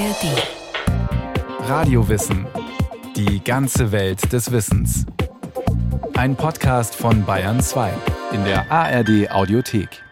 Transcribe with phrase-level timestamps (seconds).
[0.00, 1.68] ARD.
[1.68, 2.46] Radiowissen.
[3.16, 5.04] Die ganze Welt des Wissens.
[6.14, 7.92] Ein Podcast von Bayern 2
[8.32, 10.02] in der ARD Audiothek.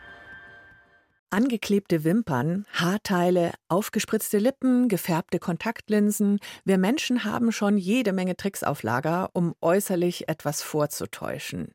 [1.30, 6.38] Angeklebte Wimpern, Haarteile, aufgespritzte Lippen, gefärbte Kontaktlinsen.
[6.66, 11.72] Wir Menschen haben schon jede Menge Tricks auf Lager, um äußerlich etwas vorzutäuschen.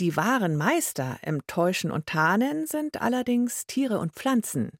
[0.00, 4.72] Die wahren Meister im Täuschen und Tarnen sind allerdings Tiere und Pflanzen.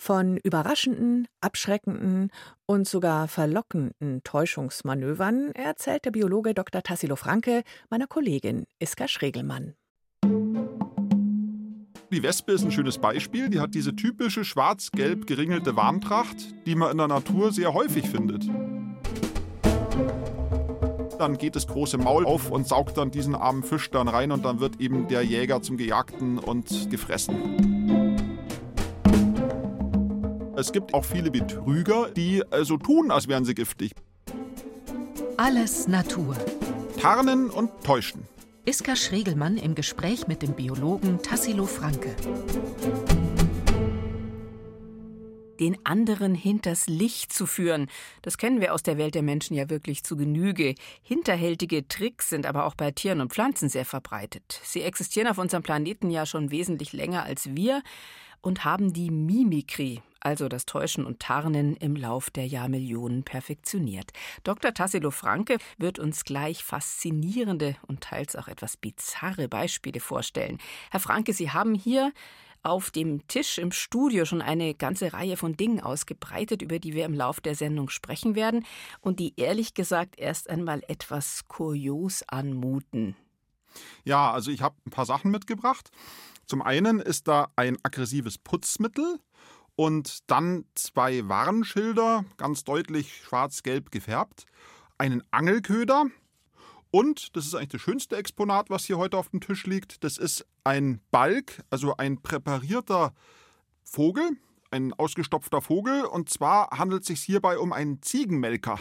[0.00, 2.30] Von überraschenden, abschreckenden
[2.66, 6.82] und sogar verlockenden Täuschungsmanövern erzählt der Biologe Dr.
[6.84, 9.74] Tassilo Franke meiner Kollegin Iska Schregelmann.
[12.10, 13.50] Die Wespe ist ein schönes Beispiel.
[13.50, 18.48] Die hat diese typische schwarz-gelb geringelte Warntracht, die man in der Natur sehr häufig findet.
[21.18, 24.44] Dann geht das große Maul auf und saugt dann diesen armen Fisch dann rein und
[24.44, 27.77] dann wird eben der Jäger zum Gejagten und gefressen.
[30.58, 33.92] Es gibt auch viele Betrüger, die so also tun, als wären sie giftig.
[35.36, 36.36] Alles Natur.
[37.00, 38.24] Tarnen und täuschen.
[38.64, 42.16] Iska Schregelmann im Gespräch mit dem Biologen Tassilo Franke.
[45.60, 47.86] Den anderen hinters Licht zu führen,
[48.22, 50.74] das kennen wir aus der Welt der Menschen ja wirklich zu Genüge.
[51.02, 54.60] Hinterhältige Tricks sind aber auch bei Tieren und Pflanzen sehr verbreitet.
[54.64, 57.82] Sie existieren auf unserem Planeten ja schon wesentlich länger als wir
[58.40, 64.12] und haben die Mimikrie, also das Täuschen und Tarnen im Lauf der Jahrmillionen perfektioniert.
[64.44, 64.74] Dr.
[64.74, 70.58] Tassilo Franke wird uns gleich faszinierende und teils auch etwas bizarre Beispiele vorstellen.
[70.90, 72.12] Herr Franke, Sie haben hier
[72.62, 77.04] auf dem Tisch im Studio schon eine ganze Reihe von Dingen ausgebreitet, über die wir
[77.04, 78.64] im Lauf der Sendung sprechen werden
[79.00, 83.16] und die ehrlich gesagt erst einmal etwas kurios anmuten.
[84.04, 85.90] Ja, also ich habe ein paar Sachen mitgebracht.
[86.48, 89.20] Zum einen ist da ein aggressives Putzmittel
[89.76, 94.46] und dann zwei Warnschilder, ganz deutlich schwarz-gelb gefärbt,
[94.96, 96.06] einen Angelköder
[96.90, 100.16] und, das ist eigentlich das schönste Exponat, was hier heute auf dem Tisch liegt, das
[100.16, 103.12] ist ein Balk, also ein präparierter
[103.84, 104.30] Vogel,
[104.70, 106.06] ein ausgestopfter Vogel.
[106.06, 108.80] Und zwar handelt es sich hierbei um einen Ziegenmelker.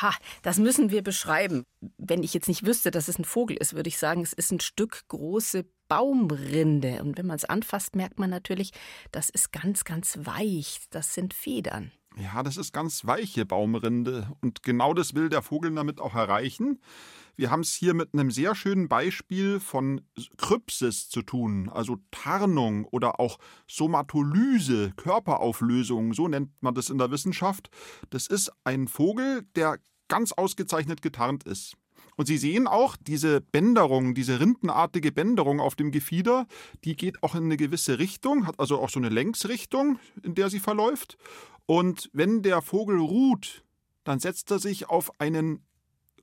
[0.00, 1.64] Ha, das müssen wir beschreiben.
[1.98, 4.52] Wenn ich jetzt nicht wüsste, dass es ein Vogel ist, würde ich sagen, es ist
[4.52, 7.02] ein Stück große Baumrinde.
[7.02, 8.72] Und wenn man es anfasst, merkt man natürlich,
[9.12, 10.80] das ist ganz, ganz weich.
[10.90, 11.92] Das sind Federn.
[12.16, 14.28] Ja, das ist ganz weiche Baumrinde.
[14.40, 16.80] Und genau das will der Vogel damit auch erreichen.
[17.36, 20.00] Wir haben es hier mit einem sehr schönen Beispiel von
[20.38, 23.38] Krypsis zu tun, also Tarnung oder auch
[23.68, 27.70] Somatolyse, Körperauflösung, so nennt man das in der Wissenschaft.
[28.10, 29.78] Das ist ein Vogel, der
[30.08, 31.76] ganz ausgezeichnet getarnt ist.
[32.18, 36.48] Und Sie sehen auch diese Bänderung, diese rindenartige Bänderung auf dem Gefieder,
[36.82, 40.50] die geht auch in eine gewisse Richtung, hat also auch so eine Längsrichtung, in der
[40.50, 41.16] sie verläuft.
[41.66, 43.62] Und wenn der Vogel ruht,
[44.02, 45.64] dann setzt er sich auf einen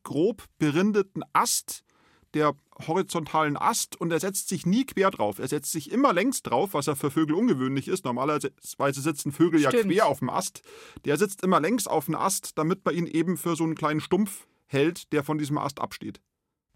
[0.03, 1.85] grob berindeten Ast,
[2.33, 2.55] der
[2.85, 5.39] horizontalen Ast, und er setzt sich nie quer drauf.
[5.39, 8.03] Er setzt sich immer längs drauf, was ja für Vögel ungewöhnlich ist.
[8.03, 9.73] Normalerweise sitzen Vögel Stimmt.
[9.75, 10.61] ja quer auf dem Ast.
[11.05, 14.01] Der sitzt immer längs auf dem Ast, damit man ihn eben für so einen kleinen
[14.01, 16.21] Stumpf hält, der von diesem Ast absteht.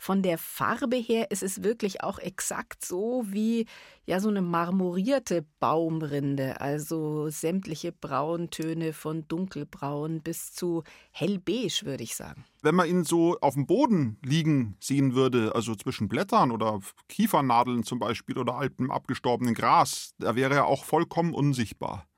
[0.02, 3.66] Von der Farbe her ist es wirklich auch exakt so wie
[4.06, 12.16] ja so eine marmorierte Baumrinde, also sämtliche Brauntöne von dunkelbraun bis zu hellbeige, würde ich
[12.16, 12.46] sagen.
[12.62, 16.80] Wenn man ihn so auf dem Boden liegen sehen würde, also zwischen Blättern oder
[17.10, 22.09] Kiefernadeln zum Beispiel oder altem abgestorbenen Gras, da wäre er auch vollkommen unsichtbar.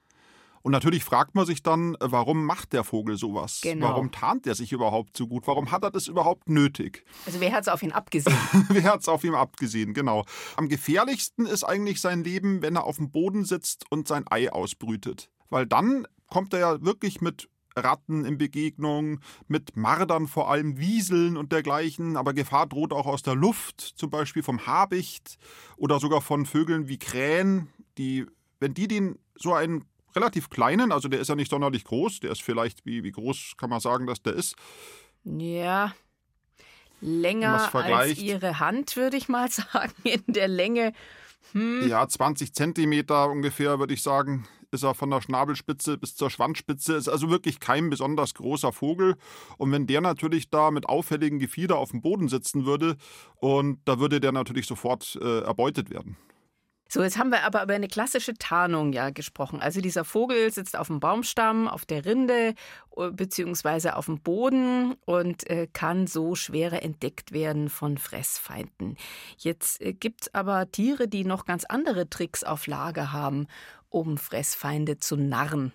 [0.62, 3.62] Und natürlich fragt man sich dann, warum macht der Vogel sowas?
[3.62, 3.88] Genau.
[3.90, 5.48] Warum tarnt er sich überhaupt so gut?
[5.48, 7.04] Warum hat er das überhaupt nötig?
[7.26, 8.36] Also wer hat es auf ihn abgesehen?
[8.70, 10.26] wer hat es auf ihn abgesehen, genau.
[10.56, 14.52] Am gefährlichsten ist eigentlich sein Leben, wenn er auf dem Boden sitzt und sein Ei
[14.52, 15.30] ausbrütet.
[15.50, 21.38] Weil dann kommt er ja wirklich mit Ratten in Begegnung, mit Mardern vor allem, Wieseln
[21.38, 25.38] und dergleichen, aber Gefahr droht auch aus der Luft, zum Beispiel vom Habicht
[25.78, 28.26] oder sogar von Vögeln wie Krähen, die,
[28.60, 29.86] wenn die den so einen
[30.16, 33.54] relativ kleinen, also der ist ja nicht sonderlich groß, der ist vielleicht, wie, wie groß
[33.58, 34.56] kann man sagen, dass der ist?
[35.24, 35.94] Ja,
[37.02, 40.94] länger als ihre Hand, würde ich mal sagen, in der Länge.
[41.54, 41.88] Hm.
[41.88, 46.96] Ja, 20 Zentimeter ungefähr, würde ich sagen, ist er von der Schnabelspitze bis zur Schwanzspitze.
[46.96, 49.16] Ist also wirklich kein besonders großer Vogel.
[49.58, 52.96] Und wenn der natürlich da mit auffälligen Gefieder auf dem Boden sitzen würde,
[53.36, 56.16] und da würde der natürlich sofort äh, erbeutet werden.
[56.94, 59.62] So, jetzt haben wir aber über eine klassische Tarnung ja gesprochen.
[59.62, 62.54] Also dieser Vogel sitzt auf dem Baumstamm, auf der Rinde
[62.98, 68.98] äh, beziehungsweise auf dem Boden und äh, kann so schwerer entdeckt werden von Fressfeinden.
[69.38, 73.48] Jetzt äh, gibt es aber Tiere, die noch ganz andere Tricks auf Lager haben,
[73.88, 75.72] um Fressfeinde zu narren.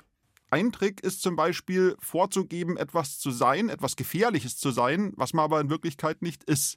[0.51, 5.47] ein Trick ist zum Beispiel vorzugeben, etwas zu sein, etwas Gefährliches zu sein, was man
[5.47, 6.77] aber in Wirklichkeit nicht ist.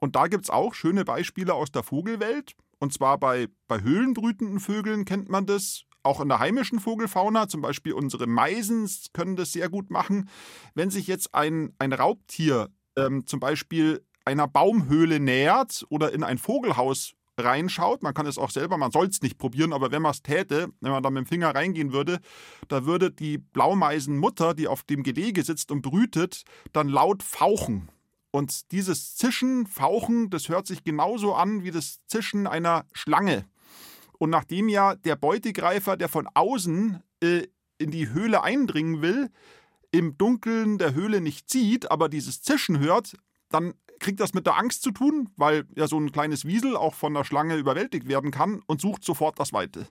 [0.00, 2.56] Und da gibt es auch schöne Beispiele aus der Vogelwelt.
[2.82, 5.84] Und zwar bei, bei höhlenbrütenden Vögeln kennt man das.
[6.02, 10.28] Auch in der heimischen Vogelfauna, zum Beispiel unsere Meisen können das sehr gut machen.
[10.74, 16.38] Wenn sich jetzt ein, ein Raubtier ähm, zum Beispiel einer Baumhöhle nähert oder in ein
[16.38, 20.10] Vogelhaus reinschaut, man kann es auch selber, man soll es nicht probieren, aber wenn man
[20.10, 22.18] es täte, wenn man da mit dem Finger reingehen würde,
[22.66, 26.42] da würde die Blaumeisenmutter, die auf dem Gelege sitzt und brütet,
[26.72, 27.92] dann laut fauchen.
[28.32, 33.44] Und dieses Zischen, Fauchen, das hört sich genauso an wie das Zischen einer Schlange.
[34.18, 37.46] Und nachdem ja der Beutegreifer, der von außen äh,
[37.78, 39.30] in die Höhle eindringen will,
[39.90, 43.16] im Dunkeln der Höhle nicht sieht, aber dieses Zischen hört,
[43.50, 46.94] dann kriegt das mit der Angst zu tun, weil ja so ein kleines Wiesel auch
[46.94, 49.86] von der Schlange überwältigt werden kann und sucht sofort das Weite.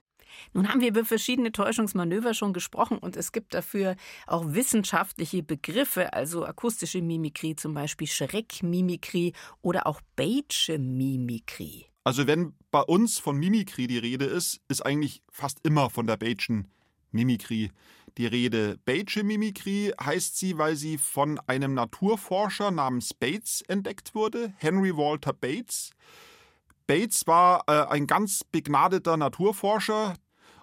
[0.52, 3.96] Nun haben wir über verschiedene Täuschungsmanöver schon gesprochen und es gibt dafür
[4.26, 9.32] auch wissenschaftliche Begriffe, also akustische Mimikrie, zum Beispiel Schreckmimikrie
[9.62, 11.86] oder auch Baitsche Mimikrie.
[12.04, 16.16] Also wenn bei uns von Mimikrie die Rede ist, ist eigentlich fast immer von der
[16.16, 16.68] Baitschen
[17.12, 17.70] Mimikrie
[18.18, 18.78] die Rede.
[18.84, 25.32] Baitsche Mimikrie heißt sie, weil sie von einem Naturforscher namens Bates entdeckt wurde, Henry Walter
[25.32, 25.90] Bates.
[26.86, 30.14] Bates war äh, ein ganz begnadeter Naturforscher,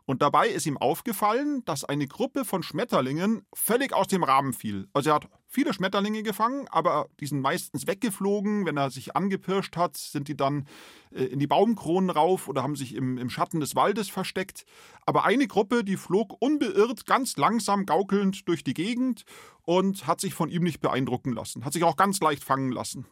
[0.10, 4.88] und dabei ist ihm aufgefallen, dass eine Gruppe von Schmetterlingen völlig aus dem Rahmen fiel.
[4.92, 8.66] Also er hat viele Schmetterlinge gefangen, aber die sind meistens weggeflogen.
[8.66, 10.66] Wenn er sich angepirscht hat, sind die dann
[11.12, 14.66] äh, in die Baumkronen rauf oder haben sich im, im Schatten des Waldes versteckt.
[15.06, 19.26] Aber eine Gruppe, die flog unbeirrt, ganz langsam gaukelnd durch die Gegend
[19.62, 21.66] und hat sich von ihm nicht beeindrucken lassen.
[21.66, 23.06] Hat sich auch ganz leicht fangen lassen.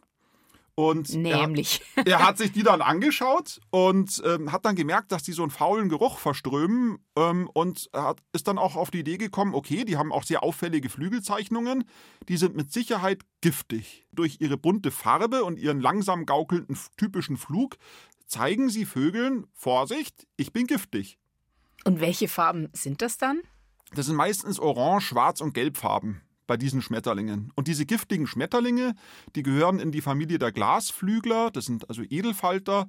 [0.78, 1.82] Und Nämlich.
[1.96, 5.42] Er, er, hat sich die dann angeschaut und ähm, hat dann gemerkt, dass die so
[5.42, 9.84] einen faulen Geruch verströmen ähm, und hat, ist dann auch auf die Idee gekommen, okay,
[9.84, 11.82] die haben auch sehr auffällige Flügelzeichnungen,
[12.28, 14.06] die sind mit Sicherheit giftig.
[14.12, 17.76] Durch ihre bunte Farbe und ihren langsam gaukelnden typischen Flug
[18.28, 21.18] zeigen sie Vögeln, Vorsicht, ich bin giftig.
[21.82, 23.40] Und welche Farben sind das dann?
[23.94, 27.52] Das sind meistens Orange, Schwarz und Gelbfarben bei diesen Schmetterlingen.
[27.54, 28.94] Und diese giftigen Schmetterlinge,
[29.36, 32.88] die gehören in die Familie der Glasflügler, das sind also Edelfalter.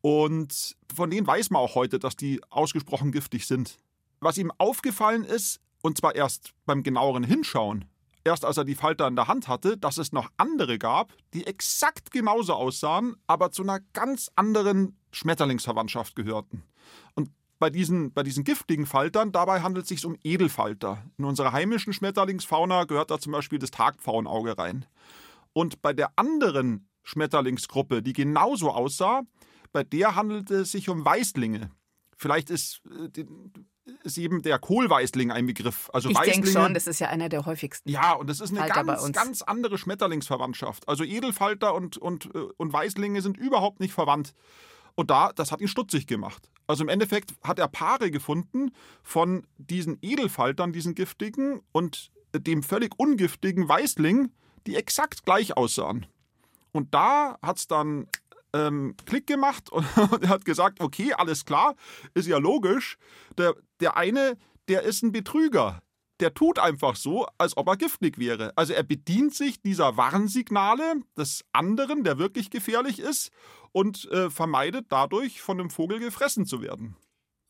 [0.00, 3.78] Und von denen weiß man auch heute, dass die ausgesprochen giftig sind.
[4.20, 7.86] Was ihm aufgefallen ist, und zwar erst beim genaueren Hinschauen,
[8.24, 11.46] erst als er die Falter in der Hand hatte, dass es noch andere gab, die
[11.46, 16.62] exakt genauso aussahen, aber zu einer ganz anderen Schmetterlingsverwandtschaft gehörten.
[17.58, 21.04] Bei diesen, bei diesen giftigen Faltern, dabei handelt es sich um Edelfalter.
[21.18, 24.86] In unserer heimischen Schmetterlingsfauna gehört da zum Beispiel das Tagpfauenauge rein.
[25.52, 29.22] Und bei der anderen Schmetterlingsgruppe, die genauso aussah,
[29.72, 31.70] bei der handelt es sich um Weißlinge.
[32.16, 32.80] Vielleicht ist,
[33.14, 33.24] äh,
[34.02, 35.90] ist eben der Kohlweißling ein Begriff.
[35.92, 37.88] Also ich denke schon, das ist ja einer der häufigsten.
[37.88, 40.88] Ja, und das ist eine ganz, ganz andere Schmetterlingsverwandtschaft.
[40.88, 44.34] Also Edelfalter und, und, äh, und Weißlinge sind überhaupt nicht verwandt.
[44.98, 46.50] Und da, das hat ihn stutzig gemacht.
[46.66, 48.72] Also im Endeffekt hat er Paare gefunden
[49.04, 54.32] von diesen Edelfaltern, diesen giftigen, und dem völlig ungiftigen Weißling,
[54.66, 56.06] die exakt gleich aussahen.
[56.72, 58.08] Und da hat es dann
[58.52, 59.86] ähm, Klick gemacht und
[60.20, 61.76] er hat gesagt, okay, alles klar,
[62.14, 62.98] ist ja logisch.
[63.36, 64.36] Der, der eine,
[64.66, 65.80] der ist ein Betrüger
[66.20, 68.52] der tut einfach so, als ob er giftig wäre.
[68.56, 73.30] Also er bedient sich dieser Warnsignale des anderen, der wirklich gefährlich ist,
[73.72, 76.96] und äh, vermeidet dadurch, von dem Vogel gefressen zu werden.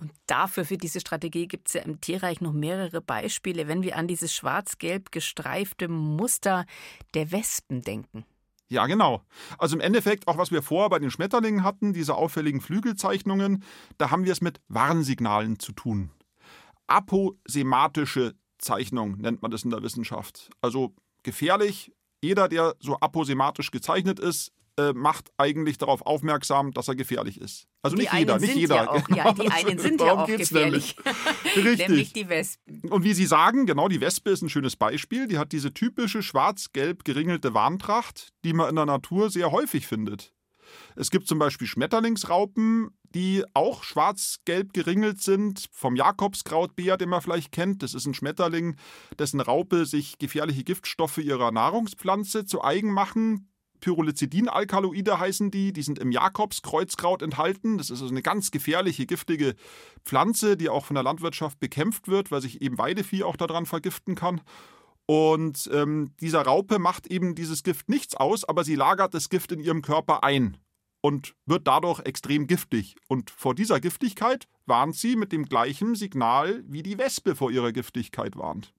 [0.00, 3.96] Und dafür, für diese Strategie, gibt es ja im Tierreich noch mehrere Beispiele, wenn wir
[3.96, 6.66] an dieses schwarz-gelb gestreifte Muster
[7.14, 8.24] der Wespen denken.
[8.68, 9.22] Ja, genau.
[9.58, 13.64] Also im Endeffekt, auch was wir vorher bei den Schmetterlingen hatten, diese auffälligen Flügelzeichnungen,
[13.96, 16.10] da haben wir es mit Warnsignalen zu tun.
[16.86, 20.50] Aposematische Zeichnung nennt man das in der Wissenschaft.
[20.60, 21.92] Also gefährlich.
[22.20, 27.66] Jeder, der so aposematisch gezeichnet ist, äh, macht eigentlich darauf aufmerksam, dass er gefährlich ist.
[27.82, 28.74] Also die nicht jeder, nicht jeder.
[28.76, 30.96] Ja, auch, ja, die einen sind ja auch gefährlich.
[30.96, 31.56] Nämlich.
[31.56, 31.88] Richtig.
[31.88, 32.82] nämlich die Wespen.
[32.90, 35.26] Und wie Sie sagen, genau, die Wespe ist ein schönes Beispiel.
[35.26, 40.32] Die hat diese typische schwarz-gelb geringelte Warntracht, die man in der Natur sehr häufig findet.
[40.96, 47.52] Es gibt zum Beispiel Schmetterlingsraupen, die auch schwarz-gelb geringelt sind, vom Jakobskrautbär, den man vielleicht
[47.52, 47.82] kennt.
[47.82, 48.76] Das ist ein Schmetterling,
[49.18, 53.48] dessen Raupe sich gefährliche Giftstoffe ihrer Nahrungspflanze zu eigen machen.
[53.80, 57.78] Pyrrolizidin-Alkaloide heißen die, die sind im Jakobskreuzkraut enthalten.
[57.78, 59.54] Das ist also eine ganz gefährliche, giftige
[60.04, 64.14] Pflanze, die auch von der Landwirtschaft bekämpft wird, weil sich eben Weidevieh auch daran vergiften
[64.14, 64.40] kann.
[65.10, 69.52] Und ähm, dieser Raupe macht eben dieses Gift nichts aus, aber sie lagert das Gift
[69.52, 70.58] in ihrem Körper ein.
[71.00, 72.96] und wird dadurch extrem giftig.
[73.06, 77.72] Und vor dieser Giftigkeit warnt sie mit dem gleichen Signal, wie die Wespe vor ihrer
[77.72, 78.74] Giftigkeit warnt.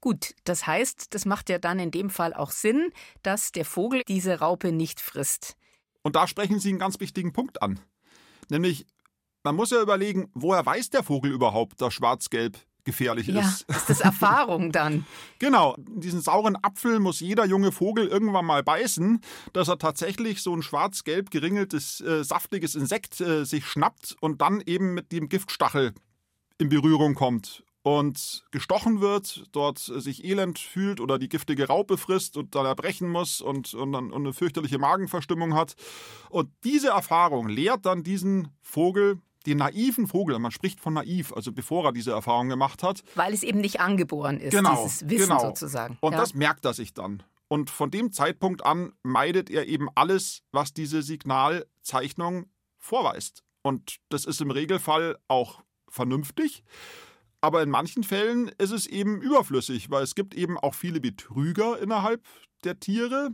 [0.00, 4.02] Gut, das heißt, das macht ja dann in dem Fall auch Sinn, dass der Vogel
[4.06, 5.56] diese Raupe nicht frisst.
[6.02, 7.80] Und da sprechen Sie einen ganz wichtigen Punkt an.
[8.48, 8.86] Nämlich,
[9.42, 12.56] man muss ja überlegen, woher weiß der Vogel überhaupt, dass Schwarz-Gelb
[12.88, 13.62] gefährlich ja, ist.
[13.68, 15.04] Ist das Erfahrung dann?
[15.38, 15.76] genau.
[15.78, 19.20] Diesen sauren Apfel muss jeder junge Vogel irgendwann mal beißen,
[19.52, 24.62] dass er tatsächlich so ein schwarz-gelb geringeltes, äh, saftiges Insekt äh, sich schnappt und dann
[24.64, 25.92] eben mit dem Giftstachel
[26.56, 32.38] in Berührung kommt und gestochen wird, dort sich elend fühlt oder die giftige Raupe frisst
[32.38, 35.74] und dann erbrechen muss und, und dann eine fürchterliche Magenverstimmung hat.
[36.30, 41.52] Und diese Erfahrung lehrt dann diesen Vogel, den naiven Vogel, man spricht von naiv, also
[41.52, 43.02] bevor er diese Erfahrung gemacht hat.
[43.14, 45.40] Weil es eben nicht angeboren ist, genau, dieses Wissen genau.
[45.40, 45.96] sozusagen.
[46.00, 46.18] Und ja.
[46.18, 47.22] das merkt er sich dann.
[47.48, 53.42] Und von dem Zeitpunkt an meidet er eben alles, was diese Signalzeichnung vorweist.
[53.62, 56.62] Und das ist im Regelfall auch vernünftig.
[57.40, 61.78] Aber in manchen Fällen ist es eben überflüssig, weil es gibt eben auch viele Betrüger
[61.80, 62.22] innerhalb
[62.64, 63.30] der Tiere,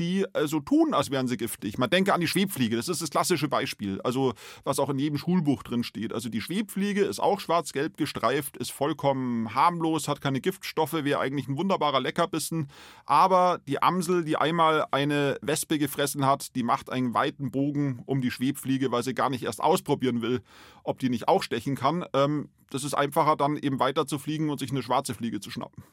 [0.00, 1.78] die äh, so tun, als wären sie giftig.
[1.78, 4.32] Man denke an die Schwebfliege, das ist das klassische Beispiel, also
[4.64, 6.12] was auch in jedem Schulbuch drin steht.
[6.12, 11.48] Also die Schwebfliege ist auch schwarz-gelb gestreift, ist vollkommen harmlos, hat keine Giftstoffe, wäre eigentlich
[11.48, 12.68] ein wunderbarer Leckerbissen.
[13.04, 18.20] Aber die Amsel, die einmal eine Wespe gefressen hat, die macht einen weiten Bogen um
[18.20, 20.40] die Schwebfliege, weil sie gar nicht erst ausprobieren will,
[20.82, 22.04] ob die nicht auch stechen kann.
[22.14, 25.50] Ähm, das ist einfacher, dann eben weiter zu fliegen und sich eine schwarze Fliege zu
[25.50, 25.84] schnappen.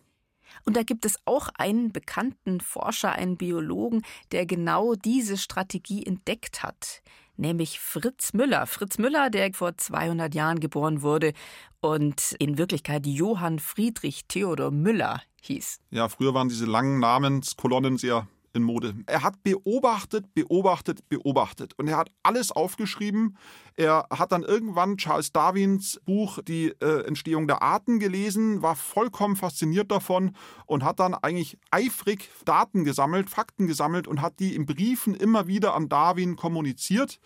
[0.65, 6.63] Und da gibt es auch einen bekannten Forscher, einen Biologen, der genau diese Strategie entdeckt
[6.63, 7.01] hat,
[7.35, 8.67] nämlich Fritz Müller.
[8.67, 11.33] Fritz Müller, der vor 200 Jahren geboren wurde
[11.81, 15.79] und in Wirklichkeit Johann Friedrich Theodor Müller hieß.
[15.91, 18.95] Ja, früher waren diese langen Namenskolonnen sehr in Mode.
[19.05, 23.37] Er hat beobachtet, beobachtet, beobachtet und er hat alles aufgeschrieben.
[23.75, 29.37] Er hat dann irgendwann Charles Darwins Buch Die äh, Entstehung der Arten gelesen, war vollkommen
[29.37, 30.35] fasziniert davon
[30.65, 35.47] und hat dann eigentlich eifrig Daten gesammelt, Fakten gesammelt und hat die in Briefen immer
[35.47, 37.19] wieder an Darwin kommuniziert.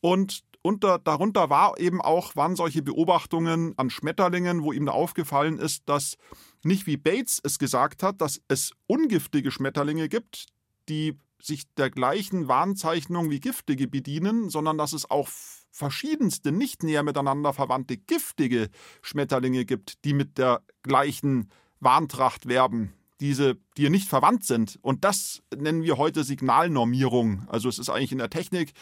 [0.00, 5.58] Und unter, darunter war eben auch, waren solche Beobachtungen an Schmetterlingen, wo ihm da aufgefallen
[5.58, 6.16] ist, dass
[6.64, 10.46] nicht wie Bates es gesagt hat, dass es ungiftige Schmetterlinge gibt,
[10.88, 15.28] die sich der gleichen Warnzeichnung wie giftige bedienen, sondern dass es auch
[15.70, 18.70] verschiedenste, nicht näher miteinander verwandte giftige
[19.02, 21.50] Schmetterlinge gibt, die mit der gleichen
[21.80, 22.92] Warntracht werben.
[23.20, 24.78] Diese, die nicht verwandt sind.
[24.82, 27.46] Und das nennen wir heute Signalnormierung.
[27.48, 28.72] Also es ist eigentlich in der Technik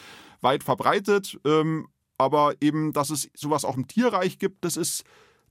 [0.41, 5.03] weit verbreitet, ähm, aber eben, dass es sowas auch im Tierreich gibt, das ist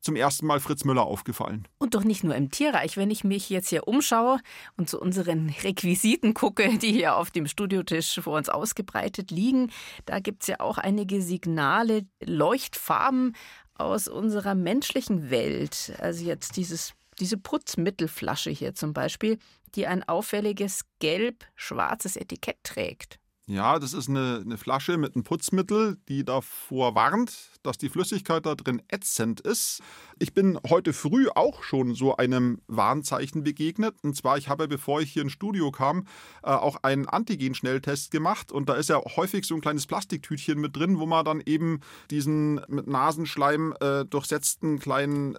[0.05, 1.67] zum ersten Mal Fritz Müller aufgefallen.
[1.79, 2.97] Und doch nicht nur im Tierreich.
[2.97, 4.39] Wenn ich mich jetzt hier umschaue
[4.77, 9.71] und zu unseren Requisiten gucke, die hier auf dem Studiotisch vor uns ausgebreitet liegen,
[10.05, 13.35] da gibt es ja auch einige Signale, Leuchtfarben
[13.75, 15.95] aus unserer menschlichen Welt.
[15.99, 19.39] Also jetzt dieses, diese Putzmittelflasche hier zum Beispiel,
[19.75, 23.19] die ein auffälliges gelb-schwarzes Etikett trägt.
[23.47, 28.47] Ja, das ist eine, eine, Flasche mit einem Putzmittel, die davor warnt, dass die Flüssigkeit
[28.47, 29.83] da drin ätzend ist.
[30.19, 33.97] Ich bin heute früh auch schon so einem Warnzeichen begegnet.
[34.03, 36.07] Und zwar, ich habe, bevor ich hier ins Studio kam,
[36.43, 38.51] äh, auch einen Antigen-Schnelltest gemacht.
[38.51, 41.81] Und da ist ja häufig so ein kleines Plastiktütchen mit drin, wo man dann eben
[42.11, 45.37] diesen mit Nasenschleim äh, durchsetzten kleinen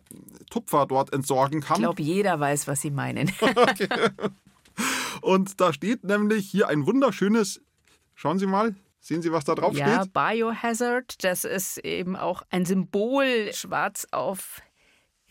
[0.51, 1.77] Tupfer dort entsorgen kann.
[1.77, 3.31] Ich glaube, jeder weiß, was Sie meinen.
[3.41, 3.89] okay.
[5.21, 7.61] Und da steht nämlich hier ein wunderschönes
[8.15, 10.13] Schauen Sie mal, sehen Sie, was da drauf ja, steht?
[10.15, 14.61] Ja, Biohazard, das ist eben auch ein Symbol, schwarz auf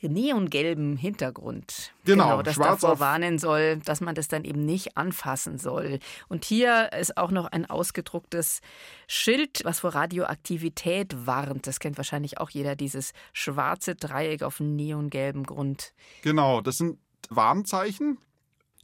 [0.08, 1.92] neongelbem Hintergrund.
[2.04, 5.98] Genau, genau das davor warnen soll, dass man das dann eben nicht anfassen soll.
[6.28, 8.60] Und hier ist auch noch ein ausgedrucktes
[9.06, 11.66] Schild, was vor Radioaktivität warnt.
[11.66, 15.94] Das kennt wahrscheinlich auch jeder, dieses schwarze Dreieck auf neongelbem Grund.
[16.22, 16.98] Genau, das sind
[17.30, 18.18] Warnzeichen.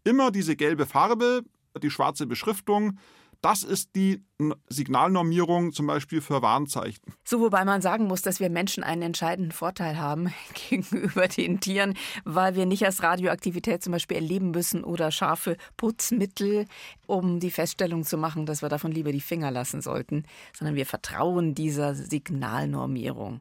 [0.05, 1.43] Immer diese gelbe Farbe,
[1.83, 2.99] die schwarze Beschriftung.
[3.43, 4.23] Das ist die
[4.69, 7.15] Signalnormierung zum Beispiel für Warnzeichen.
[7.25, 10.33] So, wobei man sagen muss, dass wir Menschen einen entscheidenden Vorteil haben
[10.69, 11.95] gegenüber den Tieren,
[12.25, 16.67] weil wir nicht erst Radioaktivität zum Beispiel erleben müssen oder scharfe Putzmittel,
[17.07, 20.25] um die Feststellung zu machen, dass wir davon lieber die Finger lassen sollten,
[20.57, 23.41] sondern wir vertrauen dieser Signalnormierung.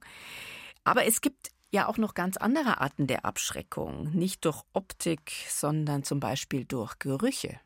[0.86, 6.04] Aber es gibt ja auch noch ganz andere Arten der Abschreckung, nicht durch Optik, sondern
[6.04, 7.60] zum Beispiel durch Gerüche.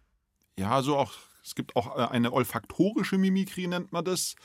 [0.57, 1.13] Ja, so auch
[1.43, 4.35] es gibt auch äh, eine olfaktorische Mimikrie, nennt man das.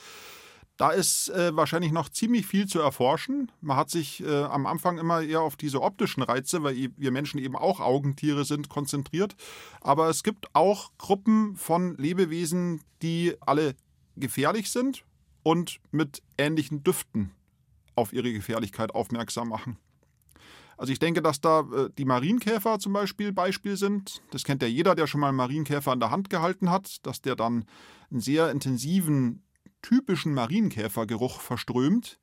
[0.77, 3.51] Da ist äh, wahrscheinlich noch ziemlich viel zu erforschen.
[3.59, 7.37] Man hat sich äh, am Anfang immer eher auf diese optischen Reize, weil wir Menschen
[7.37, 9.35] eben auch Augentiere sind, konzentriert.
[9.81, 13.75] Aber es gibt auch Gruppen von Lebewesen, die alle
[14.15, 15.03] gefährlich sind
[15.43, 17.31] und mit ähnlichen Düften
[17.95, 19.77] auf ihre Gefährlichkeit aufmerksam machen.
[20.79, 24.21] Also ich denke, dass da äh, die Marienkäfer zum Beispiel Beispiel sind.
[24.31, 27.21] Das kennt ja jeder, der schon mal einen Marienkäfer in der Hand gehalten hat, dass
[27.21, 27.65] der dann
[28.09, 29.43] einen sehr intensiven,
[29.81, 32.17] typischen Marienkäfergeruch verströmt.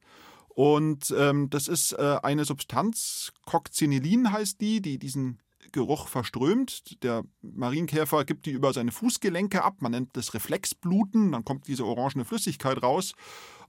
[0.48, 7.02] Und ähm, das ist äh, eine Substanz, Coccinellin heißt die, die diesen Geruch verströmt.
[7.02, 9.82] Der Marienkäfer gibt die über seine Fußgelenke ab.
[9.82, 11.32] Man nennt das Reflexbluten.
[11.32, 13.12] Dann kommt diese orangene Flüssigkeit raus.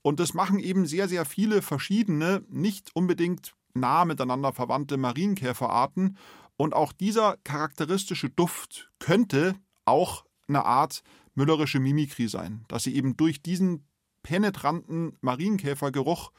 [0.02, 6.18] Und das machen eben sehr, sehr viele verschiedene, nicht unbedingt nah miteinander verwandte Marienkäferarten.
[6.56, 9.56] Und auch dieser charakteristische Duft könnte
[9.86, 11.04] auch eine Art
[11.36, 13.86] müllerische Mimikrie sein, dass sie eben durch diesen
[14.24, 16.32] penetranten Marienkäfergeruch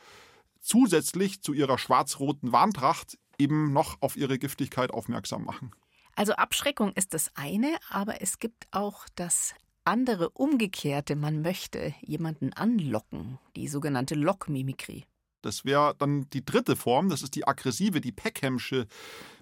[0.61, 5.71] zusätzlich zu ihrer schwarz-roten Warntracht eben noch auf ihre Giftigkeit aufmerksam machen.
[6.17, 9.55] Also Abschreckung ist das eine, aber es gibt auch das
[9.85, 11.15] andere Umgekehrte.
[11.15, 15.05] Man möchte jemanden anlocken, die sogenannte Lockmimikrie.
[15.43, 18.87] Das wäre dann die dritte Form, das ist die aggressive, die Peckhamsche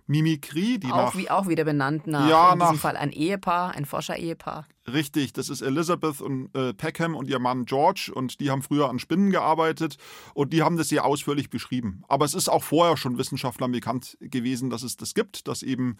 [0.06, 0.78] Mimikrie.
[0.78, 3.72] Die auch, nach, wie, auch wieder benannt nach, ja, in nach, diesem Fall ein Ehepaar,
[3.72, 4.66] ein Forscher-Ehepaar.
[4.86, 8.88] Richtig, das ist Elizabeth und äh, Peckham und ihr Mann George und die haben früher
[8.88, 9.96] an Spinnen gearbeitet
[10.32, 12.04] und die haben das sehr ausführlich beschrieben.
[12.08, 15.96] Aber es ist auch vorher schon Wissenschaftlern bekannt gewesen, dass es das gibt, dass eben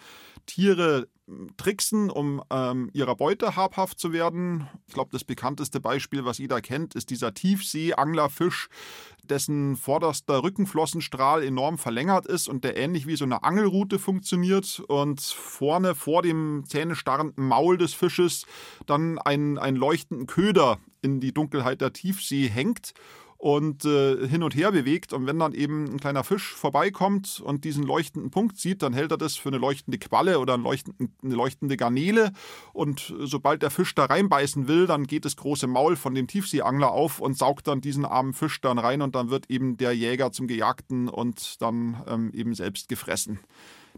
[0.47, 1.09] Tiere
[1.57, 4.69] tricksen, um ähm, ihrer Beute habhaft zu werden.
[4.87, 8.69] Ich glaube, das bekannteste Beispiel, was jeder kennt, ist dieser Tiefsee-Anglerfisch,
[9.31, 15.21] dessen vorderster Rückenflossenstrahl enorm verlängert ist und der ähnlich wie so eine Angelrute funktioniert und
[15.21, 18.47] vorne vor dem zähnestarrenden Maul des Fisches
[18.87, 22.95] dann einen, einen leuchtenden Köder in die Dunkelheit der Tiefsee hängt
[23.47, 25.13] und äh, hin und her bewegt.
[25.13, 29.13] Und wenn dann eben ein kleiner Fisch vorbeikommt und diesen leuchtenden Punkt sieht, dann hält
[29.13, 30.65] er das für eine leuchtende Qualle oder eine
[31.23, 32.33] leuchtende Garnele.
[32.73, 36.91] Und sobald der Fisch da reinbeißen will, dann geht das große Maul von dem Tiefseeangler
[36.91, 40.33] auf und saugt dann diesen armen Fisch dann rein und dann wird eben der Jäger
[40.33, 43.39] zum Gejagten und dann ähm, eben selbst gefressen.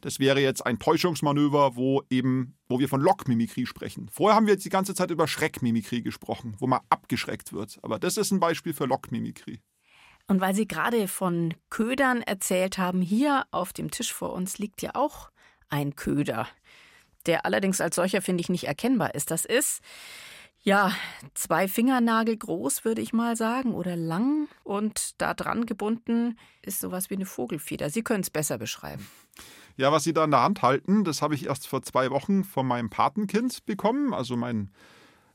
[0.00, 4.09] Das wäre jetzt ein Täuschungsmanöver, wo eben, wo wir von Lockmimikrie sprechen.
[4.11, 7.79] Vorher haben wir jetzt die ganze Zeit über Schreckmimikrie gesprochen, wo man abgeschreckt wird.
[7.83, 9.61] Aber das ist ein Beispiel für Lockmimikrie.
[10.27, 14.83] Und weil Sie gerade von Ködern erzählt haben, hier auf dem Tisch vor uns liegt
[14.83, 15.31] ja auch
[15.70, 16.46] ein Köder,
[17.27, 19.31] der allerdings als solcher, finde ich, nicht erkennbar ist.
[19.31, 19.81] Das ist
[20.62, 20.92] ja,
[21.35, 24.49] zwei Fingernagel groß, würde ich mal sagen, oder lang.
[24.64, 27.90] Und da dran gebunden ist sowas wie eine Vogelfeder.
[27.90, 29.07] Sie können es besser beschreiben.
[29.79, 32.43] Ja, was Sie da in der Hand halten, das habe ich erst vor zwei Wochen
[32.43, 34.12] von meinem Patenkind bekommen.
[34.12, 34.73] Also mein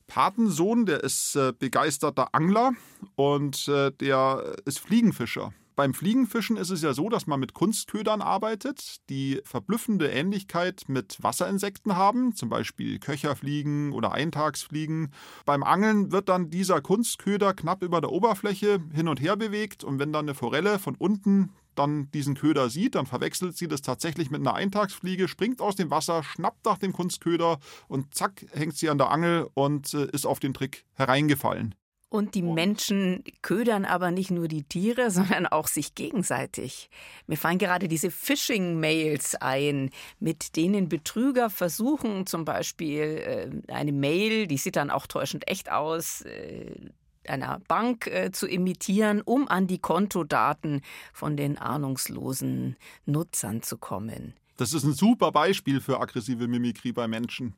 [0.08, 2.73] Patensohn, der ist äh, begeisterter Angler
[3.15, 5.53] und äh, der ist Fliegenfischer.
[5.77, 11.23] Beim Fliegenfischen ist es ja so, dass man mit Kunstködern arbeitet, die verblüffende Ähnlichkeit mit
[11.23, 15.13] Wasserinsekten haben, zum Beispiel Köcherfliegen oder Eintagsfliegen.
[15.45, 19.99] Beim Angeln wird dann dieser Kunstköder knapp über der Oberfläche hin und her bewegt und
[19.99, 24.31] wenn dann eine Forelle von unten dann diesen Köder sieht, dann verwechselt sie das tatsächlich
[24.31, 28.89] mit einer Eintagsfliege, springt aus dem Wasser, schnappt nach dem Kunstköder und zack, hängt sie
[28.89, 31.75] an der Angel und äh, ist auf den Trick hereingefallen.
[32.13, 36.91] Und die Menschen ködern aber nicht nur die Tiere, sondern auch sich gegenseitig.
[37.25, 44.45] Mir fallen gerade diese Phishing-Mails ein, mit denen Betrüger versuchen, zum Beispiel äh, eine Mail,
[44.45, 46.91] die sieht dann auch täuschend echt aus, äh,
[47.29, 50.81] einer Bank äh, zu imitieren, um an die Kontodaten
[51.13, 54.33] von den ahnungslosen Nutzern zu kommen.
[54.57, 57.55] Das ist ein super Beispiel für aggressive Mimikrie bei Menschen.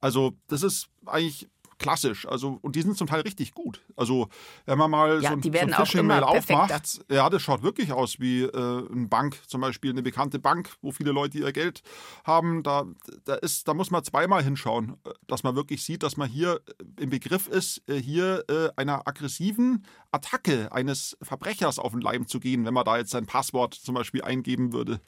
[0.00, 1.48] Also, das ist eigentlich
[1.80, 2.28] klassisch.
[2.28, 3.80] Also, und die sind zum Teil richtig gut.
[3.96, 4.28] Also,
[4.66, 8.20] wenn man mal ja, so, ein, so ein Phishing-Mail aufmacht, ja, das schaut wirklich aus
[8.20, 11.82] wie äh, eine Bank, zum Beispiel eine bekannte Bank, wo viele Leute ihr Geld
[12.24, 12.62] haben.
[12.62, 12.84] Da,
[13.24, 16.60] da, ist, da muss man zweimal hinschauen, dass man wirklich sieht, dass man hier
[16.98, 22.38] im Begriff ist, äh, hier äh, einer aggressiven Attacke eines Verbrechers auf den Leim zu
[22.38, 25.00] gehen, wenn man da jetzt sein Passwort zum Beispiel eingeben würde.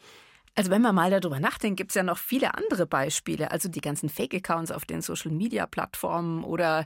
[0.55, 3.51] Also wenn man mal darüber nachdenkt, gibt es ja noch viele andere Beispiele.
[3.51, 6.85] Also die ganzen Fake-Accounts auf den Social-Media-Plattformen oder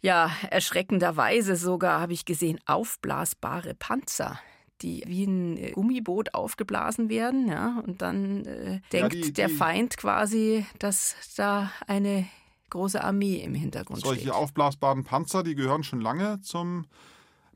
[0.00, 4.38] ja, erschreckenderweise sogar habe ich gesehen, aufblasbare Panzer
[4.82, 9.48] die wie ein äh, Gummiboot aufgeblasen werden, ja, und dann äh, denkt ja, die, der
[9.48, 12.26] Feind quasi, dass da eine
[12.70, 14.28] große Armee im Hintergrund solche steht.
[14.28, 16.86] Solche aufblasbaren Panzer, die gehören schon lange zum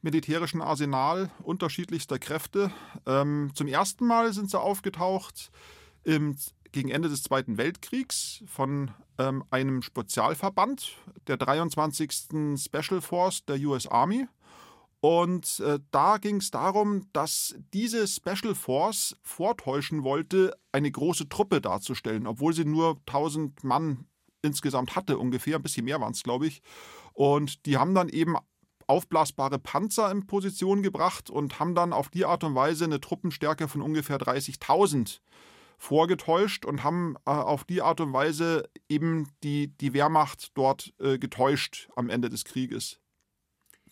[0.02, 2.72] militärischen Arsenal unterschiedlichster Kräfte.
[3.06, 5.50] Ähm, zum ersten Mal sind sie aufgetaucht
[6.04, 6.36] im,
[6.72, 12.12] gegen Ende des Zweiten Weltkriegs von ähm, einem Spezialverband der 23.
[12.56, 14.26] Special Force der US Army.
[15.00, 21.62] Und äh, da ging es darum, dass diese Special Force vortäuschen wollte, eine große Truppe
[21.62, 24.06] darzustellen, obwohl sie nur 1000 Mann
[24.42, 26.62] insgesamt hatte, ungefähr, ein bisschen mehr waren es, glaube ich.
[27.14, 28.36] Und die haben dann eben
[28.90, 33.68] aufblasbare Panzer in Position gebracht und haben dann auf die Art und Weise eine Truppenstärke
[33.68, 35.20] von ungefähr 30.000
[35.78, 41.18] vorgetäuscht und haben äh, auf die Art und Weise eben die, die Wehrmacht dort äh,
[41.18, 43.00] getäuscht am Ende des Krieges.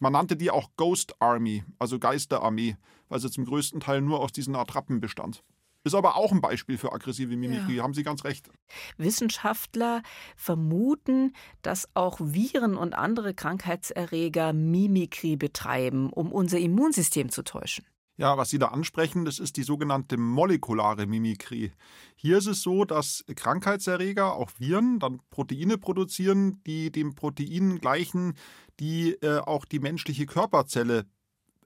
[0.00, 2.76] Man nannte die auch Ghost Army, also Geisterarmee,
[3.08, 5.44] weil sie zum größten Teil nur aus diesen Attrappen bestand.
[5.84, 7.82] Ist aber auch ein Beispiel für aggressive Mimikrie, ja.
[7.82, 8.50] haben Sie ganz recht.
[8.96, 10.02] Wissenschaftler
[10.36, 17.86] vermuten, dass auch Viren und andere Krankheitserreger Mimikrie betreiben, um unser Immunsystem zu täuschen.
[18.18, 21.70] Ja, was Sie da ansprechen, das ist die sogenannte molekulare Mimikrie.
[22.16, 28.34] Hier ist es so, dass Krankheitserreger, auch Viren, dann Proteine produzieren, die dem Protein gleichen,
[28.80, 31.06] die äh, auch die menschliche Körperzelle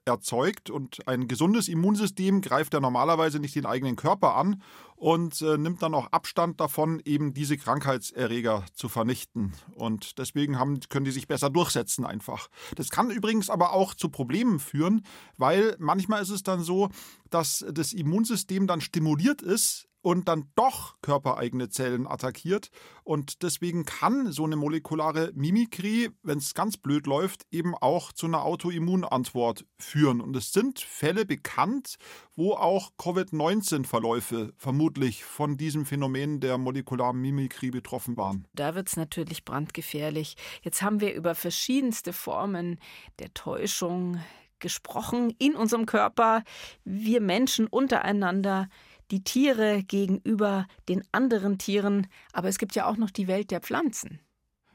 [0.05, 4.61] erzeugt und ein gesundes Immunsystem greift ja normalerweise nicht den eigenen Körper an
[4.95, 9.53] und äh, nimmt dann auch Abstand davon, eben diese Krankheitserreger zu vernichten.
[9.75, 12.49] Und deswegen haben, können die sich besser durchsetzen einfach.
[12.75, 15.05] Das kann übrigens aber auch zu Problemen führen,
[15.37, 16.89] weil manchmal ist es dann so,
[17.29, 22.69] dass das Immunsystem dann stimuliert ist, und dann doch körpereigene Zellen attackiert.
[23.03, 28.27] Und deswegen kann so eine molekulare Mimikrie, wenn es ganz blöd läuft, eben auch zu
[28.27, 30.21] einer Autoimmunantwort führen.
[30.21, 31.95] Und es sind Fälle bekannt,
[32.35, 38.45] wo auch Covid-19-Verläufe vermutlich von diesem Phänomen der molekularen Mimikrie betroffen waren.
[38.53, 40.35] Da wird es natürlich brandgefährlich.
[40.63, 42.77] Jetzt haben wir über verschiedenste Formen
[43.19, 44.19] der Täuschung
[44.63, 46.43] gesprochen in unserem Körper,
[46.85, 48.69] wir Menschen untereinander
[49.13, 53.61] die Tiere gegenüber den anderen Tieren, aber es gibt ja auch noch die Welt der
[53.61, 54.19] Pflanzen.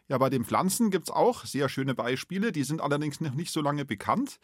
[0.06, 3.50] Ja, bei den Pflanzen gibt es auch sehr schöne Beispiele, die sind allerdings noch nicht
[3.52, 4.38] so lange bekannt.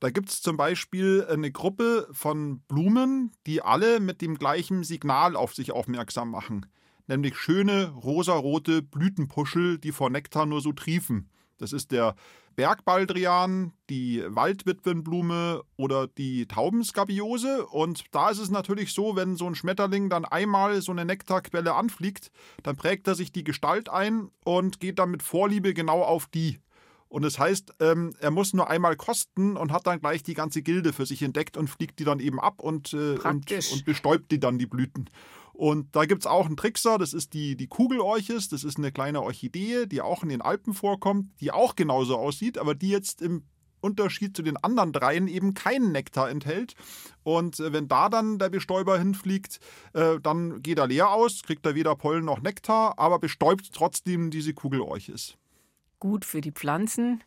[0.00, 5.36] Da gibt es zum Beispiel eine Gruppe von Blumen, die alle mit dem gleichen Signal
[5.36, 6.64] auf sich aufmerksam machen,
[7.06, 11.28] nämlich schöne rosarote Blütenpuschel, die vor Nektar nur so triefen.
[11.58, 12.14] Das ist der
[12.56, 17.66] Bergbaldrian, die Waldwitwenblume oder die Taubenskabiose.
[17.66, 21.74] Und da ist es natürlich so, wenn so ein Schmetterling dann einmal so eine Nektarquelle
[21.74, 22.30] anfliegt,
[22.62, 26.60] dann prägt er sich die Gestalt ein und geht dann mit Vorliebe genau auf die.
[27.08, 30.62] Und das heißt, ähm, er muss nur einmal kosten und hat dann gleich die ganze
[30.62, 34.32] Gilde für sich entdeckt und fliegt die dann eben ab und, äh, und, und bestäubt
[34.32, 35.08] die dann die Blüten.
[35.54, 38.90] Und da gibt es auch einen Trickser, das ist die, die Kugelorchis, das ist eine
[38.90, 43.22] kleine Orchidee, die auch in den Alpen vorkommt, die auch genauso aussieht, aber die jetzt
[43.22, 43.44] im
[43.80, 46.74] Unterschied zu den anderen dreien eben keinen Nektar enthält.
[47.22, 49.60] Und äh, wenn da dann der Bestäuber hinfliegt,
[49.92, 54.30] äh, dann geht er leer aus, kriegt er weder Pollen noch Nektar, aber bestäubt trotzdem
[54.30, 55.36] diese Kugelorchis.
[56.00, 57.22] Gut für die Pflanzen,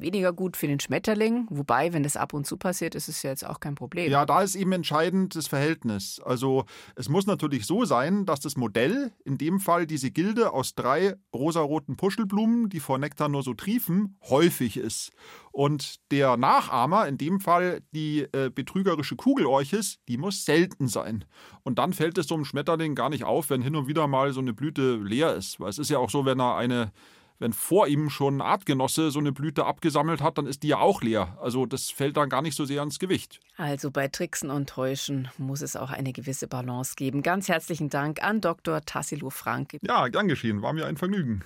[0.00, 1.46] weniger gut für den Schmetterling.
[1.50, 4.10] Wobei, wenn das ab und zu passiert, ist es ja jetzt auch kein Problem.
[4.10, 6.20] Ja, da ist eben entscheidend das Verhältnis.
[6.24, 6.64] Also
[6.96, 11.14] es muss natürlich so sein, dass das Modell, in dem Fall diese Gilde aus drei
[11.34, 15.12] rosaroten Puschelblumen, die vor Nektar nur so triefen, häufig ist.
[15.52, 21.24] Und der Nachahmer, in dem Fall die äh, betrügerische Kugelorchis, die muss selten sein.
[21.62, 24.32] Und dann fällt es so einem Schmetterling gar nicht auf, wenn hin und wieder mal
[24.32, 25.58] so eine Blüte leer ist.
[25.58, 26.92] Weil es ist ja auch so, wenn er eine
[27.40, 30.78] wenn vor ihm schon ein Artgenosse so eine Blüte abgesammelt hat, dann ist die ja
[30.78, 31.36] auch leer.
[31.40, 33.40] Also das fällt dann gar nicht so sehr ans Gewicht.
[33.56, 37.22] Also bei Tricksen und Täuschen muss es auch eine gewisse Balance geben.
[37.22, 38.82] Ganz herzlichen Dank an Dr.
[38.82, 39.78] Tassilo Frank.
[39.80, 40.62] Ja, gern geschehen.
[40.62, 41.42] War mir ein Vergnügen.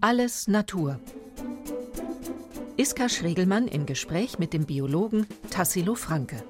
[0.00, 0.98] Alles Natur.
[2.76, 6.42] Iska Schregelmann im Gespräch mit dem Biologen Tassilo Franke.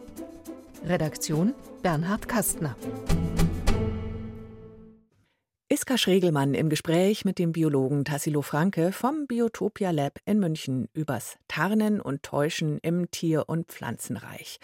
[0.85, 2.77] Redaktion Bernhard Kastner.
[5.79, 11.39] Iska Schregelmann im Gespräch mit dem Biologen Tassilo Franke vom Biotopia Lab in München übers
[11.47, 14.59] Tarnen und Täuschen im Tier- und Pflanzenreich.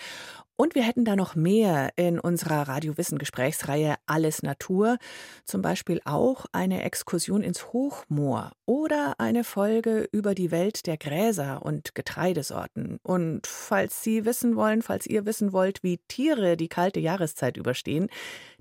[0.57, 4.99] Und wir hätten da noch mehr in unserer Radiowissen-Gesprächsreihe Alles Natur,
[5.45, 11.63] zum Beispiel auch eine Exkursion ins Hochmoor oder eine Folge über die Welt der Gräser
[11.63, 12.99] und Getreidesorten.
[13.03, 18.09] Und falls Sie wissen wollen, falls ihr wissen wollt, wie Tiere die kalte Jahreszeit überstehen,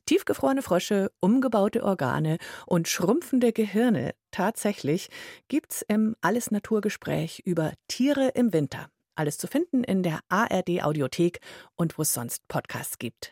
[0.06, 4.14] Tiefgefrorene Frösche, umgebaute Organe und schrumpfende Gehirne.
[4.32, 5.10] Tatsächlich
[5.48, 8.90] gibt's im Alles Naturgespräch über Tiere im Winter.
[9.16, 11.40] Alles zu finden in der ARD Audiothek
[11.76, 13.32] und wo es sonst Podcasts gibt.